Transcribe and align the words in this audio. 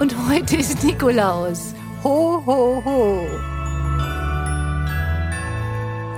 Und 0.00 0.28
heute 0.28 0.56
ist 0.56 0.82
Nikolaus. 0.82 1.72
Ho, 2.02 2.44
ho, 2.44 2.82
ho. 2.84 3.28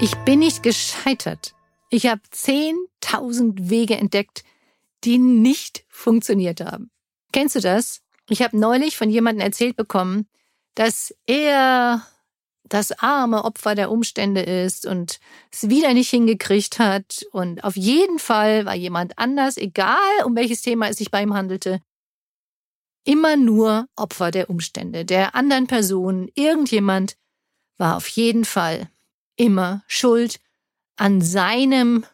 Ich 0.00 0.14
bin 0.24 0.38
nicht 0.38 0.62
gescheitert. 0.62 1.54
Ich 1.90 2.06
habe 2.06 2.22
10.000 2.34 3.68
Wege 3.68 3.98
entdeckt, 3.98 4.44
die 5.04 5.18
nicht 5.18 5.84
funktioniert 5.88 6.62
haben. 6.62 6.90
Kennst 7.32 7.54
du 7.54 7.60
das? 7.60 8.00
Ich 8.30 8.40
habe 8.40 8.58
neulich 8.58 8.96
von 8.96 9.10
jemandem 9.10 9.44
erzählt 9.44 9.76
bekommen, 9.76 10.26
dass 10.74 11.14
er 11.26 12.02
das 12.64 12.92
arme 12.92 13.44
Opfer 13.44 13.74
der 13.74 13.90
Umstände 13.90 14.40
ist 14.40 14.86
und 14.86 15.20
es 15.52 15.68
wieder 15.68 15.92
nicht 15.92 16.08
hingekriegt 16.08 16.78
hat. 16.78 17.26
Und 17.30 17.62
auf 17.62 17.76
jeden 17.76 18.18
Fall 18.18 18.64
war 18.64 18.74
jemand 18.74 19.18
anders, 19.18 19.58
egal 19.58 20.24
um 20.24 20.34
welches 20.34 20.62
Thema 20.62 20.88
es 20.88 20.96
sich 20.96 21.10
bei 21.10 21.22
ihm 21.22 21.34
handelte, 21.34 21.82
immer 23.06 23.36
nur 23.36 23.88
Opfer 23.96 24.30
der 24.30 24.50
Umstände, 24.50 25.04
der 25.04 25.34
anderen 25.34 25.66
Person. 25.66 26.28
Irgendjemand 26.34 27.16
war 27.78 27.96
auf 27.96 28.08
jeden 28.08 28.44
Fall 28.44 28.90
immer 29.36 29.84
schuld 29.86 30.40
an 30.96 31.22
seinem 31.22 32.04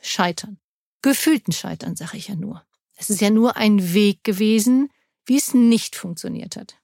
Scheitern. 0.00 0.58
Gefühlten 1.02 1.52
Scheitern, 1.52 1.96
sage 1.96 2.16
ich 2.16 2.28
ja 2.28 2.34
nur. 2.34 2.64
Es 2.96 3.10
ist 3.10 3.20
ja 3.20 3.30
nur 3.30 3.56
ein 3.56 3.94
Weg 3.94 4.24
gewesen, 4.24 4.90
wie 5.26 5.36
es 5.36 5.54
nicht 5.54 5.94
funktioniert 5.94 6.56
hat. 6.56 6.76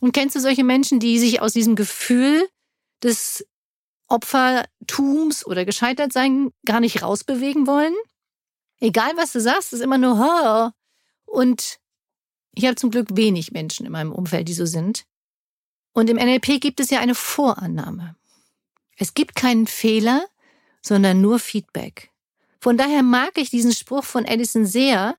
Und 0.00 0.12
kennst 0.12 0.34
du 0.34 0.40
solche 0.40 0.64
Menschen, 0.64 0.98
die 0.98 1.18
sich 1.18 1.40
aus 1.40 1.52
diesem 1.52 1.76
Gefühl 1.76 2.48
des 3.02 3.46
Opfertums 4.08 5.44
oder 5.46 5.64
Gescheitertsein 5.64 6.50
gar 6.64 6.80
nicht 6.80 7.02
rausbewegen 7.02 7.66
wollen? 7.66 7.94
Egal, 8.78 9.12
was 9.16 9.32
du 9.32 9.40
sagst, 9.40 9.72
ist 9.72 9.80
immer 9.80 9.98
nur 9.98 10.18
ha. 10.18 10.72
Und 11.24 11.78
ich 12.56 12.64
habe 12.64 12.74
zum 12.74 12.90
Glück 12.90 13.08
wenig 13.12 13.52
Menschen 13.52 13.84
in 13.84 13.92
meinem 13.92 14.12
Umfeld, 14.12 14.48
die 14.48 14.54
so 14.54 14.64
sind. 14.64 15.04
Und 15.92 16.08
im 16.08 16.16
NLP 16.16 16.58
gibt 16.60 16.80
es 16.80 16.88
ja 16.90 17.00
eine 17.00 17.14
Vorannahme. 17.14 18.16
Es 18.96 19.12
gibt 19.12 19.34
keinen 19.34 19.66
Fehler, 19.66 20.26
sondern 20.80 21.20
nur 21.20 21.38
Feedback. 21.38 22.10
Von 22.58 22.78
daher 22.78 23.02
mag 23.02 23.36
ich 23.36 23.50
diesen 23.50 23.72
Spruch 23.72 24.04
von 24.04 24.24
Edison 24.24 24.64
sehr, 24.64 25.16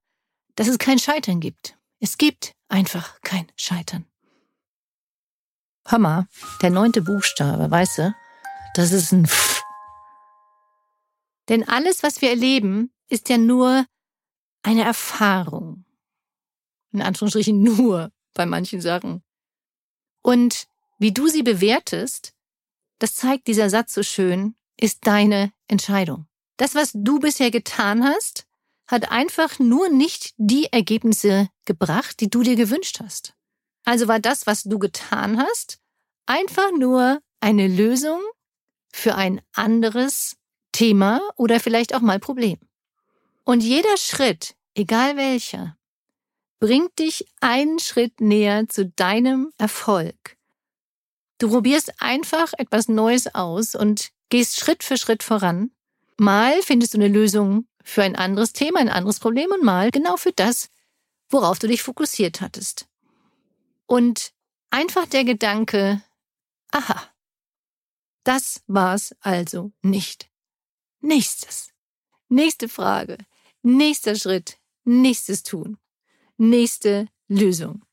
dass 0.55 0.67
es 0.67 0.79
kein 0.79 0.97
Scheitern 0.97 1.39
gibt. 1.39 1.77
Es 1.99 2.17
gibt 2.17 2.53
einfach 2.69 3.21
kein 3.21 3.47
Scheitern. 3.55 4.05
Hammer, 5.85 6.27
der 6.63 6.71
neunte 6.71 7.03
Buchstabe, 7.03 7.69
weißt 7.69 7.99
du? 7.99 8.15
Das 8.73 8.91
ist 8.91 9.11
ein 9.11 9.25
F. 9.25 9.61
Denn 11.49 11.67
alles, 11.67 12.01
was 12.01 12.19
wir 12.21 12.31
erleben, 12.31 12.91
ist 13.09 13.29
ja 13.29 13.37
nur 13.37 13.85
eine 14.63 14.83
Erfahrung. 14.83 15.85
In 16.91 17.01
Anführungsstrichen 17.01 17.61
nur 17.61 18.11
bei 18.33 18.45
manchen 18.45 18.81
Sachen. 18.81 19.23
Und 20.21 20.67
wie 20.99 21.11
du 21.11 21.27
sie 21.27 21.43
bewertest, 21.43 22.33
das 22.99 23.15
zeigt 23.15 23.47
dieser 23.47 23.69
Satz 23.69 23.93
so 23.93 24.03
schön, 24.03 24.55
ist 24.79 25.05
deine 25.05 25.51
Entscheidung. 25.67 26.27
Das, 26.57 26.75
was 26.75 26.91
du 26.93 27.19
bisher 27.19 27.51
getan 27.51 28.03
hast, 28.03 28.47
hat 28.87 29.11
einfach 29.11 29.59
nur 29.59 29.89
nicht 29.89 30.33
die 30.37 30.71
Ergebnisse 30.71 31.49
gebracht, 31.65 32.19
die 32.19 32.29
du 32.29 32.41
dir 32.41 32.55
gewünscht 32.55 32.99
hast. 33.01 33.33
Also 33.83 34.07
war 34.07 34.19
das, 34.19 34.47
was 34.47 34.63
du 34.63 34.79
getan 34.79 35.39
hast, 35.39 35.79
einfach 36.25 36.71
nur 36.77 37.21
eine 37.39 37.67
Lösung 37.67 38.19
für 38.91 39.15
ein 39.15 39.41
anderes 39.53 40.37
Thema 40.71 41.21
oder 41.35 41.59
vielleicht 41.59 41.93
auch 41.93 42.01
mal 42.01 42.19
Problem. 42.19 42.57
Und 43.43 43.61
jeder 43.63 43.97
Schritt, 43.97 44.55
egal 44.73 45.15
welcher, 45.15 45.77
bringt 46.59 46.97
dich 46.99 47.27
einen 47.39 47.79
Schritt 47.79 48.19
näher 48.21 48.67
zu 48.67 48.85
deinem 48.85 49.51
Erfolg. 49.57 50.37
Du 51.37 51.49
probierst 51.49 52.01
einfach 52.01 52.53
etwas 52.57 52.87
Neues 52.87 53.33
aus 53.35 53.75
und 53.75 54.09
gehst 54.29 54.57
Schritt 54.57 54.83
für 54.83 54.97
Schritt 54.97 55.23
voran. 55.23 55.71
Mal 56.17 56.61
findest 56.63 56.93
du 56.93 56.97
eine 56.97 57.07
Lösung 57.07 57.67
für 57.83 58.03
ein 58.03 58.15
anderes 58.15 58.53
Thema, 58.53 58.79
ein 58.79 58.89
anderes 58.89 59.19
Problem 59.19 59.51
und 59.51 59.63
mal 59.63 59.91
genau 59.91 60.17
für 60.17 60.31
das, 60.31 60.69
worauf 61.29 61.59
du 61.59 61.67
dich 61.67 61.83
fokussiert 61.83 62.41
hattest. 62.41 62.87
Und 63.85 64.33
einfach 64.71 65.05
der 65.05 65.23
Gedanke, 65.23 66.01
aha, 66.71 67.01
das 68.23 68.63
war's 68.67 69.15
also 69.21 69.71
nicht. 69.81 70.29
Nächstes. 70.99 71.71
Nächste 72.27 72.67
Frage. 72.67 73.17
Nächster 73.61 74.15
Schritt. 74.15 74.57
Nächstes 74.83 75.43
Tun. 75.43 75.77
Nächste 76.37 77.07
Lösung. 77.27 77.83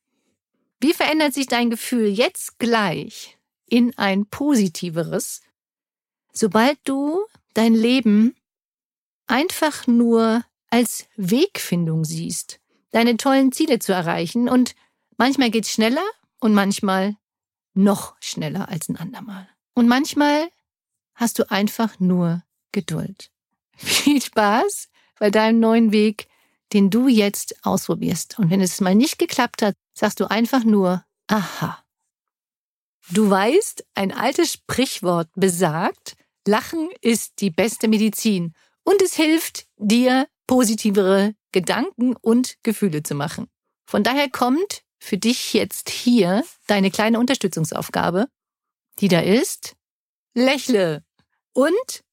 Wie 0.81 0.93
verändert 0.93 1.32
sich 1.34 1.47
dein 1.47 1.71
Gefühl 1.71 2.09
jetzt 2.09 2.59
gleich 2.59 3.38
in 3.66 3.97
ein 3.97 4.27
positiveres, 4.27 5.41
sobald 6.32 6.78
du 6.84 7.25
dein 7.54 7.75
Leben 7.75 8.37
einfach 9.27 9.87
nur 9.87 10.44
als 10.69 11.06
Wegfindung 11.16 12.04
siehst, 12.04 12.60
deine 12.91 13.16
tollen 13.16 13.53
Ziele 13.53 13.78
zu 13.78 13.92
erreichen 13.92 14.48
und 14.48 14.74
manchmal 15.16 15.51
geht's 15.51 15.71
schneller 15.71 16.04
und 16.41 16.53
manchmal 16.53 17.16
noch 17.72 18.16
schneller 18.21 18.69
als 18.69 18.89
ein 18.89 18.97
andermal. 18.97 19.48
Und 19.74 19.89
manchmal 19.89 20.48
hast 21.15 21.39
du 21.39 21.51
einfach 21.51 21.98
nur 21.98 22.42
Geduld. 22.72 23.30
Viel 23.77 24.21
Spaß 24.21 24.89
bei 25.19 25.30
deinem 25.30 25.60
neuen 25.60 25.92
Weg, 25.92 26.28
den 26.74 26.91
du 26.91 27.09
jetzt 27.09 27.65
ausprobierst. 27.65 28.38
Und 28.38 28.50
wenn 28.50 28.60
es 28.60 28.80
mal 28.80 28.94
nicht 28.94 29.18
geklappt 29.18 29.62
hat, 29.62 29.76
sagst 29.94 30.21
du 30.21 30.28
einfach 30.28 30.65
nur, 30.65 31.04
aha. 31.28 31.82
Du 33.10 33.30
weißt, 33.30 33.86
ein 33.94 34.12
altes 34.12 34.53
Sprichwort 34.53 35.28
besagt, 35.34 36.16
Lachen 36.47 36.91
ist 37.00 37.41
die 37.41 37.50
beste 37.50 37.88
Medizin 37.88 38.54
und 38.82 39.00
es 39.00 39.15
hilft 39.15 39.66
dir, 39.78 40.26
positivere 40.47 41.34
Gedanken 41.53 42.16
und 42.16 42.56
Gefühle 42.62 43.03
zu 43.03 43.15
machen. 43.15 43.47
Von 43.86 44.03
daher 44.03 44.28
kommt 44.28 44.82
für 44.98 45.16
dich 45.16 45.54
jetzt 45.54 45.88
hier 45.88 46.44
deine 46.66 46.91
kleine 46.91 47.18
Unterstützungsaufgabe, 47.18 48.28
die 48.98 49.09
da 49.09 49.21
ist, 49.21 49.74
lächle 50.34 51.03
und 51.53 52.04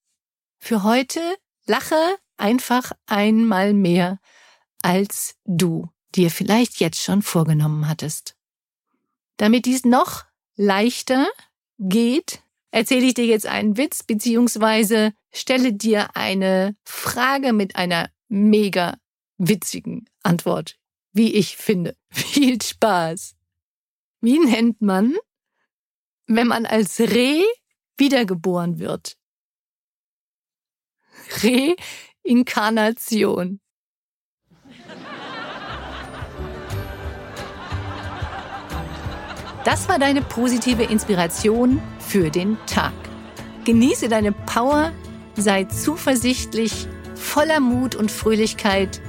für 0.59 0.83
heute 0.83 1.19
lache 1.65 2.17
einfach 2.37 2.91
einmal 3.07 3.73
mehr, 3.73 4.19
als 4.83 5.35
du 5.45 5.89
dir 6.15 6.29
vielleicht 6.29 6.79
jetzt 6.79 7.01
schon 7.01 7.21
vorgenommen 7.21 7.87
hattest. 7.87 8.35
Damit 9.37 9.65
dies 9.65 9.85
noch 9.85 10.25
leichter 10.55 11.27
geht, 11.79 12.43
erzähle 12.71 13.05
ich 13.07 13.13
dir 13.13 13.25
jetzt 13.25 13.45
einen 13.45 13.77
Witz 13.77 14.03
beziehungsweise 14.03 15.13
stelle 15.31 15.73
dir 15.73 16.15
eine 16.15 16.75
Frage 16.83 17.53
mit 17.53 17.75
einer 17.75 18.09
mega 18.27 18.97
witzigen 19.37 20.09
Antwort, 20.23 20.77
wie 21.13 21.33
ich 21.33 21.57
finde. 21.57 21.95
Viel 22.11 22.61
Spaß. 22.61 23.35
Wie 24.21 24.39
nennt 24.39 24.81
man, 24.81 25.15
wenn 26.27 26.47
man 26.47 26.65
als 26.65 26.99
Reh 26.99 27.43
wiedergeboren 27.97 28.79
wird? 28.79 29.17
Reinkarnation. 32.23 33.60
Das 39.63 39.87
war 39.87 39.99
deine 39.99 40.23
positive 40.23 40.81
Inspiration 40.83 41.79
für 41.99 42.31
den 42.31 42.57
Tag. 42.65 42.93
Genieße 43.63 44.09
deine 44.09 44.31
Power, 44.31 44.91
sei 45.35 45.65
zuversichtlich, 45.65 46.87
voller 47.13 47.59
Mut 47.59 47.93
und 47.93 48.11
Fröhlichkeit, 48.11 48.99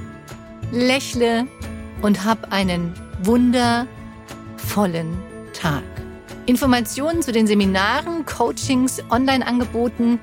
lächle 0.71 1.47
und 2.03 2.23
hab 2.23 2.53
einen 2.53 2.93
wundervollen 3.23 3.87
Tag. 5.53 5.81
Informationen 6.45 7.23
zu 7.23 7.31
den 7.31 7.47
Seminaren, 7.47 8.23
Coachings, 8.25 9.01
Online-Angeboten, 9.09 10.19